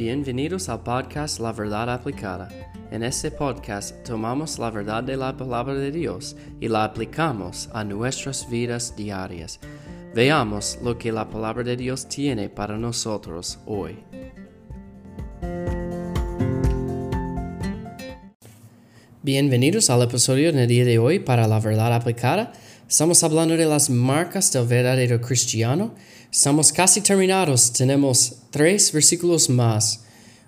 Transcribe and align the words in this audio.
Bienvenidos 0.00 0.70
al 0.70 0.82
podcast 0.82 1.40
La 1.40 1.52
Verdad 1.52 1.90
Aplicada. 1.90 2.48
En 2.90 3.02
este 3.02 3.30
podcast 3.30 4.02
tomamos 4.02 4.58
la 4.58 4.70
verdad 4.70 5.04
de 5.04 5.14
la 5.14 5.36
palabra 5.36 5.74
de 5.74 5.92
Dios 5.92 6.36
y 6.58 6.68
la 6.68 6.84
aplicamos 6.84 7.68
a 7.74 7.84
nuestras 7.84 8.48
vidas 8.48 8.96
diarias. 8.96 9.60
Veamos 10.14 10.78
lo 10.82 10.96
que 10.96 11.12
la 11.12 11.28
palabra 11.28 11.64
de 11.64 11.76
Dios 11.76 12.08
tiene 12.08 12.48
para 12.48 12.78
nosotros 12.78 13.58
hoy. 13.66 13.98
Bienvenidos 19.22 19.90
al 19.90 20.00
episodio 20.00 20.50
del 20.50 20.66
día 20.66 20.86
de 20.86 20.98
hoy 20.98 21.18
para 21.18 21.46
la 21.46 21.60
verdad 21.60 21.92
aplicada. 21.92 22.54
Estamos 22.88 23.22
hablando 23.22 23.54
de 23.54 23.66
las 23.66 23.90
marcas 23.90 24.50
del 24.50 24.66
verdadero 24.66 25.20
cristiano. 25.20 25.94
Estamos 26.32 26.72
casi 26.72 27.02
terminados. 27.02 27.70
Tenemos 27.74 28.39
tres 28.50 28.92
versículos 28.92 29.48
más. 29.48 30.04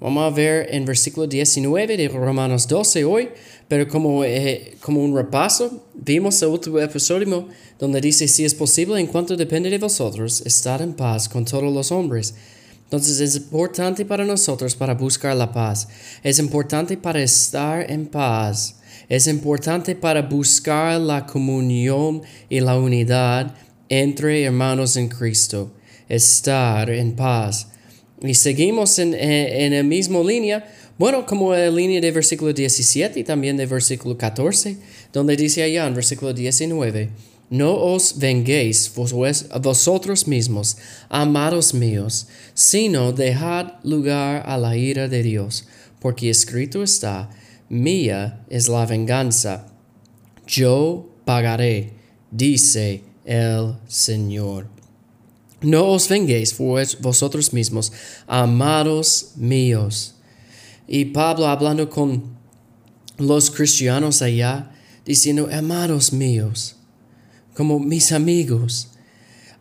Vamos 0.00 0.30
a 0.30 0.34
ver 0.34 0.68
en 0.70 0.84
versículo 0.84 1.26
19 1.26 1.96
de 1.96 2.08
Romanos 2.08 2.68
12 2.68 3.04
hoy, 3.04 3.30
pero 3.68 3.88
como, 3.88 4.24
eh, 4.24 4.76
como 4.80 5.02
un 5.02 5.16
repaso, 5.16 5.86
vimos 5.94 6.42
el 6.42 6.48
último 6.48 6.78
episodio 6.78 7.48
donde 7.78 8.00
dice, 8.00 8.28
si 8.28 8.44
es 8.44 8.54
posible, 8.54 9.00
en 9.00 9.06
cuanto 9.06 9.36
depende 9.36 9.70
de 9.70 9.78
vosotros, 9.78 10.42
estar 10.44 10.82
en 10.82 10.92
paz 10.92 11.28
con 11.28 11.44
todos 11.44 11.72
los 11.72 11.90
hombres. 11.90 12.34
Entonces 12.84 13.18
es 13.20 13.36
importante 13.36 14.04
para 14.04 14.24
nosotros 14.24 14.76
para 14.76 14.94
buscar 14.94 15.34
la 15.36 15.50
paz. 15.50 15.88
Es 16.22 16.38
importante 16.38 16.96
para 16.96 17.22
estar 17.22 17.90
en 17.90 18.06
paz. 18.06 18.76
Es 19.08 19.26
importante 19.26 19.96
para 19.96 20.22
buscar 20.22 21.00
la 21.00 21.26
comunión 21.26 22.22
y 22.48 22.60
la 22.60 22.78
unidad 22.78 23.54
entre 23.88 24.44
hermanos 24.44 24.96
en 24.96 25.08
Cristo. 25.08 25.72
Estar 26.08 26.90
en 26.90 27.16
paz. 27.16 27.68
Y 28.24 28.34
seguimos 28.34 28.98
en, 28.98 29.12
en, 29.14 29.74
la 29.74 29.82
misma 29.82 30.20
línea, 30.20 30.66
bueno, 30.98 31.26
como 31.26 31.52
la 31.52 31.70
línea 31.70 32.00
de 32.00 32.10
versículo 32.10 32.54
17 32.54 33.20
y 33.20 33.24
también 33.24 33.58
de 33.58 33.66
versículo 33.66 34.16
14, 34.16 34.78
donde 35.12 35.36
dice 35.36 35.62
allá 35.62 35.86
en 35.86 35.94
versículo 35.94 36.32
19, 36.32 37.10
no 37.50 37.74
os 37.74 38.18
venguéis 38.18 38.90
vosotros 38.94 40.26
mismos, 40.26 40.78
amados 41.10 41.74
míos, 41.74 42.26
sino 42.54 43.12
dejad 43.12 43.74
lugar 43.82 44.42
a 44.46 44.56
la 44.56 44.76
ira 44.76 45.06
de 45.06 45.22
Dios, 45.22 45.66
porque 46.00 46.30
escrito 46.30 46.82
está, 46.82 47.28
mía 47.68 48.44
es 48.48 48.68
la 48.68 48.86
venganza, 48.86 49.66
yo 50.46 51.14
pagaré, 51.26 51.92
dice 52.30 53.02
el 53.26 53.74
Señor. 53.86 54.73
No 55.60 55.86
os 55.92 56.08
venguéis 56.08 56.56
vosotros 57.00 57.52
mismos, 57.52 57.92
amados 58.26 59.32
míos. 59.36 60.14
Y 60.86 61.06
Pablo 61.06 61.46
hablando 61.46 61.88
con 61.88 62.36
los 63.16 63.50
cristianos 63.50 64.20
allá, 64.20 64.70
diciendo, 65.04 65.48
amados 65.50 66.12
míos 66.12 66.76
como 67.54 67.78
mis 67.78 68.12
amigos. 68.12 68.88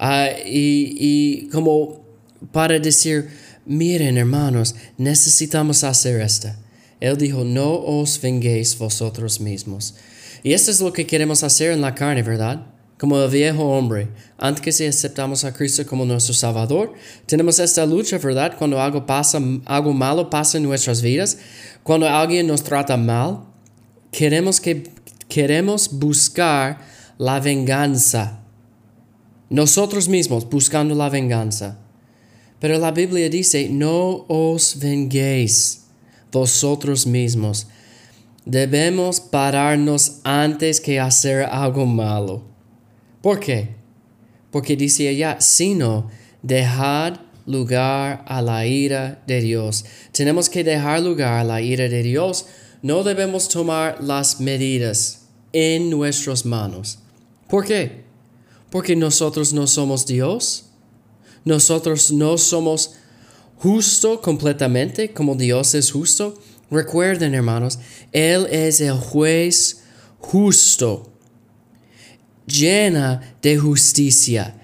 Uh, 0.00 0.46
y, 0.46 0.96
y 0.98 1.48
como 1.48 2.04
para 2.52 2.78
decir, 2.78 3.28
miren 3.66 4.16
hermanos, 4.16 4.74
necesitamos 4.96 5.82
hacer 5.82 6.20
esto. 6.20 6.48
Él 7.00 7.16
dijo, 7.16 7.44
no 7.44 7.74
os 7.74 8.20
venguéis 8.20 8.78
vosotros 8.78 9.40
mismos. 9.40 9.94
Y 10.42 10.52
esto 10.52 10.70
es 10.70 10.80
lo 10.80 10.92
que 10.92 11.06
queremos 11.06 11.42
hacer 11.42 11.72
en 11.72 11.80
la 11.80 11.94
carne, 11.94 12.22
¿verdad? 12.22 12.66
Como 12.98 13.22
el 13.22 13.30
viejo 13.30 13.62
hombre, 13.62 14.08
antes 14.38 14.76
que 14.76 14.88
aceptamos 14.88 15.44
a 15.44 15.54
Cristo 15.54 15.86
como 15.86 16.04
nuestro 16.04 16.34
Salvador, 16.34 16.94
tenemos 17.26 17.60
esta 17.60 17.86
lucha, 17.86 18.18
¿verdad? 18.18 18.56
Cuando 18.58 18.80
algo 18.80 19.06
pasa, 19.06 19.40
algo 19.66 19.92
malo 19.92 20.28
pasa 20.28 20.58
en 20.58 20.64
nuestras 20.64 21.00
vidas, 21.00 21.38
cuando 21.84 22.08
alguien 22.08 22.48
nos 22.48 22.64
trata 22.64 22.96
mal, 22.96 23.44
queremos 24.10 24.60
que 24.60 24.90
queremos 25.28 25.90
buscar 25.92 26.80
la 27.18 27.38
venganza. 27.38 28.40
Nosotros 29.48 30.08
mismos 30.08 30.48
buscando 30.48 30.96
la 30.96 31.08
venganza. 31.08 31.78
Pero 32.58 32.78
la 32.78 32.90
Biblia 32.90 33.30
dice, 33.30 33.68
no 33.68 34.24
os 34.28 34.78
venguéis 34.80 35.84
vosotros 36.32 37.06
mismos. 37.06 37.68
Debemos 38.44 39.20
pararnos 39.20 40.18
antes 40.24 40.80
que 40.80 40.98
hacer 40.98 41.44
algo 41.44 41.86
malo. 41.86 42.57
¿Por 43.22 43.40
qué? 43.40 43.74
Porque 44.50 44.76
dice 44.76 45.08
allá, 45.08 45.40
sino 45.40 46.08
dejad 46.42 47.20
lugar 47.46 48.24
a 48.26 48.42
la 48.42 48.66
ira 48.66 49.22
de 49.26 49.40
Dios. 49.40 49.84
Tenemos 50.12 50.48
que 50.48 50.62
dejar 50.62 51.00
lugar 51.02 51.40
a 51.40 51.44
la 51.44 51.60
ira 51.60 51.88
de 51.88 52.02
Dios. 52.02 52.46
No 52.82 53.02
debemos 53.02 53.48
tomar 53.48 54.02
las 54.02 54.40
medidas 54.40 55.28
en 55.52 55.90
nuestras 55.90 56.44
manos. 56.44 56.98
¿Por 57.48 57.64
qué? 57.64 58.04
Porque 58.70 58.94
nosotros 58.94 59.52
no 59.52 59.66
somos 59.66 60.06
Dios. 60.06 60.66
Nosotros 61.44 62.12
no 62.12 62.36
somos 62.36 62.94
justo 63.56 64.20
completamente 64.20 65.12
como 65.12 65.34
Dios 65.34 65.74
es 65.74 65.90
justo. 65.90 66.38
Recuerden, 66.70 67.34
hermanos, 67.34 67.78
Él 68.12 68.46
es 68.50 68.80
el 68.80 68.92
juez 68.92 69.84
justo, 70.18 71.12
llena 72.48 73.36
de 73.42 73.58
justicia. 73.58 74.54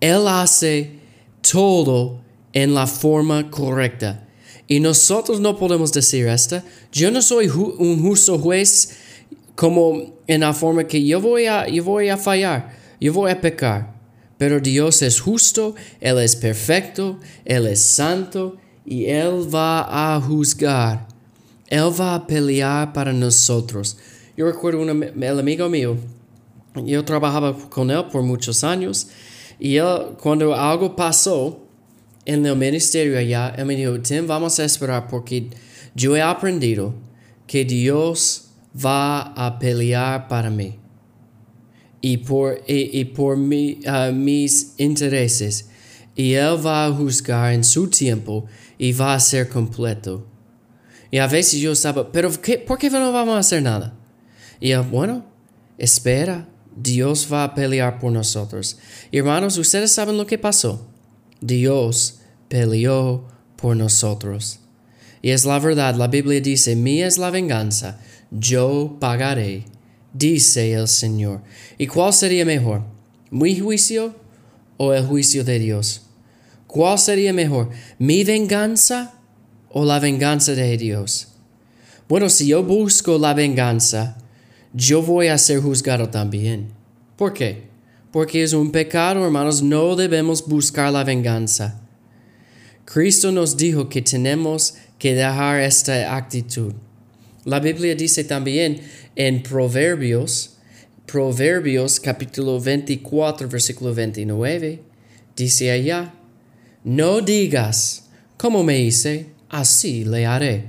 Él 0.00 0.26
hace 0.26 0.98
todo 1.40 2.20
en 2.52 2.74
la 2.74 2.86
forma 2.86 3.50
correcta. 3.50 4.26
Y 4.66 4.80
nosotros 4.80 5.40
no 5.40 5.56
podemos 5.56 5.92
decir 5.92 6.26
esto. 6.26 6.62
Yo 6.90 7.10
no 7.10 7.22
soy 7.22 7.48
un 7.48 8.02
justo 8.02 8.38
juez 8.38 8.96
como 9.54 10.14
en 10.26 10.40
la 10.40 10.52
forma 10.52 10.84
que 10.84 11.04
yo 11.04 11.20
voy 11.20 11.46
a, 11.46 11.68
yo 11.68 11.84
voy 11.84 12.08
a 12.08 12.16
fallar, 12.16 12.76
yo 13.00 13.12
voy 13.12 13.30
a 13.30 13.40
pecar. 13.40 13.94
Pero 14.38 14.60
Dios 14.60 15.00
es 15.02 15.20
justo, 15.20 15.74
Él 16.00 16.18
es 16.18 16.36
perfecto, 16.36 17.18
Él 17.44 17.66
es 17.66 17.80
santo 17.80 18.56
y 18.84 19.06
Él 19.06 19.52
va 19.52 20.14
a 20.14 20.20
juzgar. 20.20 21.08
Él 21.68 21.90
va 21.98 22.14
a 22.14 22.26
pelear 22.26 22.92
para 22.92 23.12
nosotros. 23.12 23.96
Yo 24.36 24.46
recuerdo 24.46 24.82
un 24.82 25.02
el 25.02 25.38
amigo 25.38 25.68
mío, 25.68 25.96
yo 26.84 27.04
trabajaba 27.04 27.56
con 27.68 27.90
él 27.90 28.04
por 28.10 28.22
muchos 28.22 28.64
años 28.64 29.08
y 29.58 29.76
él, 29.76 30.16
cuando 30.20 30.54
algo 30.54 30.94
pasó 30.94 31.66
en 32.24 32.44
el 32.44 32.56
ministerio 32.56 33.18
allá, 33.18 33.54
él 33.56 33.64
me 33.64 33.76
dijo, 33.76 33.98
Tim, 34.00 34.26
vamos 34.26 34.58
a 34.58 34.64
esperar 34.64 35.08
porque 35.08 35.50
yo 35.94 36.16
he 36.16 36.22
aprendido 36.22 36.94
que 37.46 37.64
Dios 37.64 38.50
va 38.84 39.20
a 39.20 39.58
pelear 39.58 40.28
para 40.28 40.50
mí 40.50 40.78
y 42.00 42.18
por, 42.18 42.62
y, 42.66 43.04
por 43.06 43.36
uh, 43.36 44.12
mis 44.12 44.74
intereses. 44.76 45.70
Y 46.14 46.34
Él 46.34 46.64
va 46.64 46.86
a 46.86 46.92
juzgar 46.92 47.52
en 47.52 47.64
su 47.64 47.88
tiempo 47.88 48.46
y 48.78 48.92
va 48.92 49.14
a 49.14 49.20
ser 49.20 49.48
completo. 49.48 50.26
Y 51.10 51.18
a 51.18 51.26
veces 51.26 51.60
yo 51.60 51.72
estaba, 51.72 52.10
pero 52.12 52.30
qué, 52.40 52.58
¿por 52.58 52.78
qué 52.78 52.90
no 52.90 53.12
vamos 53.12 53.34
a 53.34 53.38
hacer 53.38 53.62
nada? 53.62 53.94
Y 54.60 54.70
él, 54.70 54.82
bueno, 54.82 55.24
espera, 55.78 56.48
Dios 56.76 57.28
va 57.32 57.44
a 57.44 57.54
pelear 57.54 57.98
por 57.98 58.12
nosotros. 58.12 58.78
Hermanos, 59.10 59.56
ustedes 59.56 59.92
saben 59.92 60.16
lo 60.16 60.26
que 60.26 60.38
pasó. 60.38 60.86
Dios 61.40 62.20
peleó 62.48 63.26
por 63.56 63.76
nosotros. 63.76 64.60
Y 65.22 65.30
es 65.30 65.44
la 65.44 65.58
verdad, 65.58 65.96
la 65.96 66.08
Biblia 66.08 66.40
dice, 66.40 66.76
mía 66.76 67.06
es 67.06 67.18
la 67.18 67.30
venganza, 67.30 67.98
yo 68.30 68.96
pagaré, 69.00 69.64
dice 70.12 70.74
el 70.74 70.86
Señor. 70.86 71.42
¿Y 71.78 71.86
cuál 71.86 72.12
sería 72.12 72.44
mejor? 72.44 72.82
¿Mi 73.30 73.58
juicio 73.58 74.14
o 74.76 74.92
el 74.92 75.04
juicio 75.04 75.42
de 75.42 75.58
Dios? 75.58 76.02
¿Cuál 76.66 76.98
sería 76.98 77.32
mejor? 77.32 77.70
¿Mi 77.98 78.22
venganza 78.22 79.14
o 79.70 79.84
la 79.84 79.98
venganza 79.98 80.52
de 80.52 80.76
Dios? 80.76 81.28
Bueno, 82.08 82.28
si 82.28 82.46
yo 82.46 82.62
busco 82.62 83.18
la 83.18 83.34
venganza, 83.34 84.18
yo 84.76 85.00
voy 85.00 85.28
a 85.28 85.38
ser 85.38 85.60
juzgado 85.60 86.10
también. 86.10 86.68
¿Por 87.16 87.32
qué? 87.32 87.62
Porque 88.12 88.42
es 88.42 88.52
un 88.52 88.70
pecado, 88.70 89.24
hermanos, 89.24 89.62
no 89.62 89.96
debemos 89.96 90.46
buscar 90.46 90.92
la 90.92 91.02
venganza. 91.02 91.80
Cristo 92.84 93.32
nos 93.32 93.56
dijo 93.56 93.88
que 93.88 94.02
tenemos 94.02 94.74
que 94.98 95.14
dejar 95.14 95.62
esta 95.62 96.14
actitud. 96.14 96.74
La 97.44 97.58
Biblia 97.58 97.94
dice 97.94 98.24
también 98.24 98.82
en 99.16 99.42
Proverbios, 99.42 100.56
Proverbios 101.06 101.98
capítulo 101.98 102.60
24, 102.60 103.48
versículo 103.48 103.94
29, 103.94 104.82
dice 105.34 105.70
allá, 105.70 106.12
no 106.84 107.22
digas, 107.22 108.10
como 108.36 108.62
me 108.62 108.78
hice, 108.78 109.28
así 109.48 110.04
le 110.04 110.26
haré. 110.26 110.64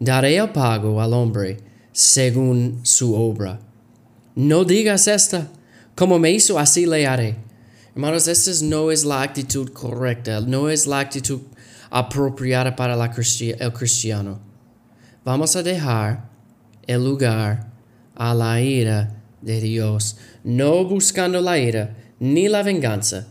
Daré 0.00 0.36
el 0.36 0.48
pago 0.50 1.02
al 1.02 1.12
hombre 1.12 1.71
según 1.92 2.80
su 2.82 3.14
obra. 3.14 3.60
No 4.34 4.64
digas 4.64 5.08
esta, 5.08 5.48
como 5.94 6.18
me 6.18 6.30
hizo, 6.30 6.58
así 6.58 6.86
le 6.86 7.06
haré. 7.06 7.36
Hermanos, 7.94 8.26
esta 8.26 8.50
no 8.64 8.90
es 8.90 9.04
la 9.04 9.22
actitud 9.22 9.70
correcta, 9.70 10.40
no 10.40 10.70
es 10.70 10.86
la 10.86 11.00
actitud 11.00 11.40
apropiada 11.90 12.74
para 12.74 12.96
la 12.96 13.12
el 13.14 13.72
cristiano. 13.72 14.40
Vamos 15.24 15.54
a 15.54 15.62
dejar 15.62 16.30
el 16.86 17.04
lugar 17.04 17.70
a 18.14 18.34
la 18.34 18.60
ira 18.60 19.22
de 19.42 19.60
Dios, 19.60 20.16
no 20.42 20.84
buscando 20.84 21.40
la 21.40 21.58
ira 21.58 21.94
ni 22.18 22.48
la 22.48 22.62
venganza. 22.62 23.28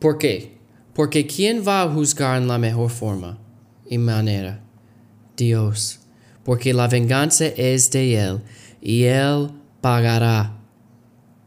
¿Por 0.00 0.18
qué? 0.18 0.58
Porque 0.94 1.26
¿quién 1.26 1.62
va 1.66 1.82
a 1.82 1.88
juzgar 1.88 2.42
en 2.42 2.48
la 2.48 2.58
mejor 2.58 2.90
forma 2.90 3.38
y 3.88 3.98
manera? 3.98 4.60
Dios. 5.36 6.00
Porque 6.48 6.72
la 6.72 6.88
venganza 6.88 7.44
es 7.44 7.90
de 7.90 8.14
Él 8.16 8.40
y 8.80 9.04
Él 9.04 9.50
pagará. 9.82 10.56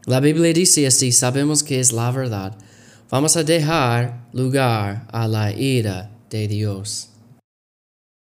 La 0.06 0.20
Biblia 0.20 0.52
dice 0.52 0.86
así, 0.86 1.10
sabemos 1.10 1.64
que 1.64 1.80
es 1.80 1.90
la 1.90 2.12
verdad. 2.12 2.56
Vamos 3.10 3.36
a 3.36 3.42
dejar 3.42 4.28
lugar 4.32 5.08
a 5.10 5.26
la 5.26 5.50
ira 5.50 6.12
de 6.30 6.46
Dios. 6.46 7.08